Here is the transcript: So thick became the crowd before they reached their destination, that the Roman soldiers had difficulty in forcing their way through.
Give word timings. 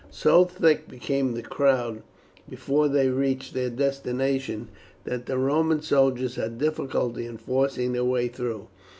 So 0.09 0.45
thick 0.45 0.87
became 0.89 1.33
the 1.33 1.43
crowd 1.43 2.01
before 2.49 2.87
they 2.87 3.09
reached 3.09 3.53
their 3.53 3.69
destination, 3.69 4.69
that 5.03 5.27
the 5.27 5.37
Roman 5.37 5.83
soldiers 5.83 6.37
had 6.37 6.57
difficulty 6.57 7.27
in 7.27 7.37
forcing 7.37 7.91
their 7.93 8.03
way 8.03 8.27
through. 8.27 8.69